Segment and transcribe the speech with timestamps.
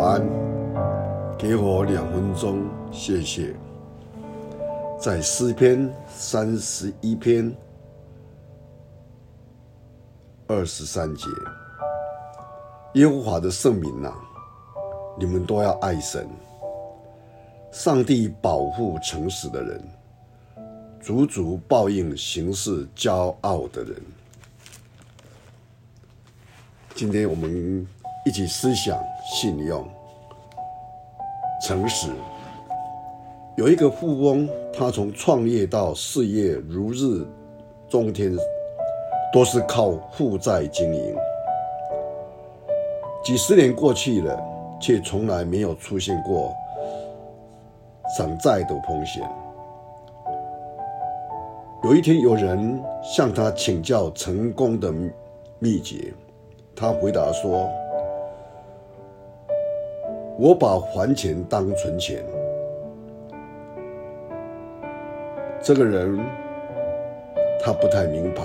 [0.00, 0.26] 晚安，
[1.36, 3.54] 给我两分钟，谢谢。
[4.98, 7.54] 在诗篇三十一篇
[10.46, 11.26] 二十三节，
[12.94, 14.10] 耶和华的圣民哪，
[15.18, 16.26] 你们都要爱神。
[17.70, 19.84] 上帝保护诚实的人，
[20.98, 24.02] 足足报应行事骄傲的人。
[26.94, 27.86] 今天我们
[28.24, 29.82] 一起思想信用、
[31.62, 32.08] 诚实。
[33.56, 37.26] 有一个富翁，他从创业到事业如日
[37.88, 38.36] 中天，
[39.32, 41.16] 都是靠负债经营。
[43.24, 44.38] 几十年过去了，
[44.78, 46.54] 却从来没有出现过
[48.16, 49.22] 偿债的风险。
[51.84, 54.92] 有一天，有人向他请教成功的
[55.58, 56.12] 秘诀。
[56.76, 57.68] 他回答说
[60.40, 62.24] ：“我把还钱当存钱。”
[65.62, 66.18] 这个人
[67.62, 68.44] 他不太明白，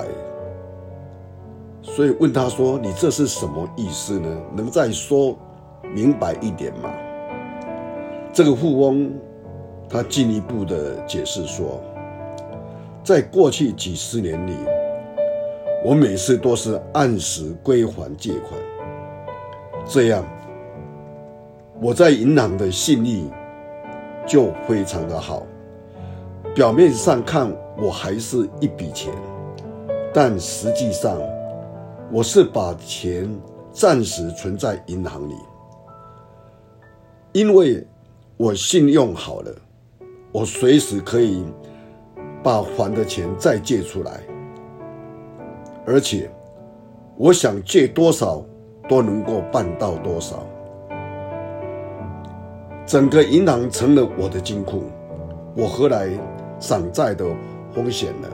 [1.82, 4.28] 所以问他说：“你这是什么意思呢？
[4.54, 5.34] 能再说
[5.94, 6.92] 明白一点吗？”
[8.34, 9.10] 这个富翁
[9.90, 11.80] 他进一步的解释说
[13.02, 14.54] ：“在过去几十年里。”
[15.86, 18.60] 我每次都是按时归还借款，
[19.86, 20.26] 这样
[21.82, 23.30] 我在银行的信誉
[24.26, 25.46] 就非常的好。
[26.54, 29.14] 表面上看我还是一笔钱，
[30.14, 31.20] 但实际上
[32.10, 33.30] 我是把钱
[33.74, 35.36] 暂时存在银行里，
[37.34, 37.86] 因为
[38.38, 39.52] 我信用好了，
[40.32, 41.44] 我随时可以
[42.42, 44.22] 把还的钱再借出来。
[45.86, 46.32] 而且，
[47.18, 48.42] 我想借多少
[48.88, 50.48] 都能够办到多少。
[52.86, 54.84] 整个银行成了我的金库，
[55.58, 56.08] 我何来
[56.60, 57.26] 偿债的
[57.74, 58.28] 风险呢？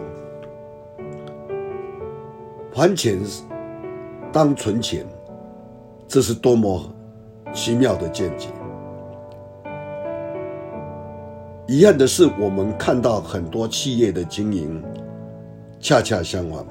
[2.73, 3.17] 还钱
[4.29, 5.05] 当存钱，
[6.05, 6.83] 这是多么
[7.53, 8.49] 奇妙的见解！
[11.67, 14.83] 遗憾的是，我们看到很多企业的经营
[15.79, 16.65] 恰恰相反。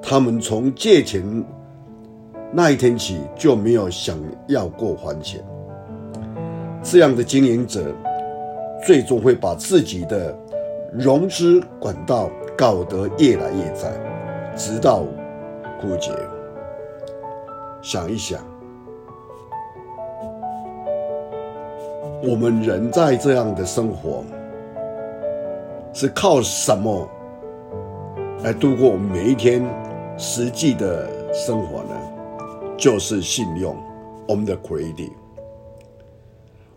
[0.00, 1.44] 他们从借钱
[2.52, 4.16] 那一天起就没有想
[4.46, 5.44] 要过还钱，
[6.82, 7.94] 这样的经营者
[8.84, 10.36] 最终会把自己的
[10.92, 13.90] 融资管道搞得越来越窄，
[14.56, 15.04] 直到
[15.80, 16.10] 枯竭。
[17.82, 18.40] 想一想，
[22.22, 24.24] 我们人在这样的生活
[25.92, 27.08] 是靠什么
[28.42, 29.64] 来度过我们每一天？
[30.16, 31.94] 实际的生活呢，
[32.76, 33.76] 就是信用，
[34.26, 35.12] 我们的 credit。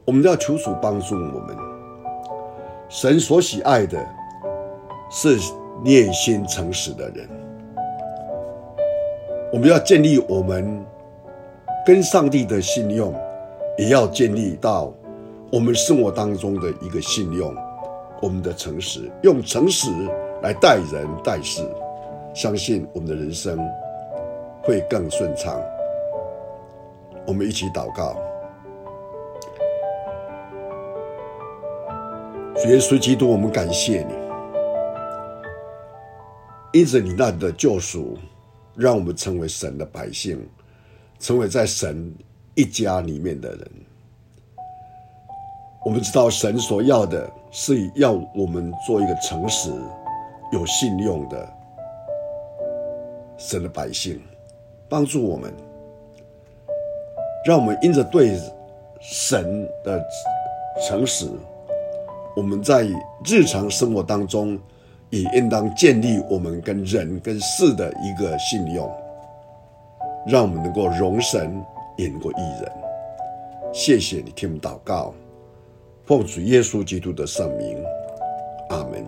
[0.05, 1.55] 我们要求主帮助我们。
[2.89, 3.97] 神所喜爱的
[5.09, 5.37] 是
[5.83, 7.29] 内心诚实的人。
[9.53, 10.85] 我们要建立我们
[11.85, 13.13] 跟上帝的信用，
[13.77, 14.93] 也要建立到
[15.51, 17.53] 我们生活当中的一个信用，
[18.21, 19.89] 我们的诚实，用诚实
[20.41, 21.61] 来待人待事。
[22.33, 23.59] 相信我们的人生
[24.63, 25.61] 会更顺畅。
[27.27, 28.15] 我们一起祷告，
[32.61, 34.13] 主耶稣基督，我们感谢你，
[36.79, 38.15] 因着你那的救赎，
[38.75, 40.47] 让我们成为神的百姓，
[41.17, 42.13] 成为在神
[42.53, 43.71] 一家里面的人。
[45.83, 49.71] 我们知道神所要的是要我们做一个诚实、
[50.51, 51.53] 有信用的。
[53.39, 54.21] 神的百姓，
[54.87, 55.51] 帮助我们，
[57.43, 58.39] 让我们因着对
[58.99, 59.99] 神的
[60.87, 61.27] 诚实，
[62.35, 62.87] 我们在
[63.25, 64.57] 日常生活当中
[65.09, 68.89] 也应当建立我们跟人跟事的一个信用，
[70.25, 71.61] 让我们能够容神
[71.97, 72.71] 也能够益人。
[73.73, 75.13] 谢谢你听我们祷告，
[76.05, 77.77] 奉主耶稣基督的圣名，
[78.69, 79.05] 阿门。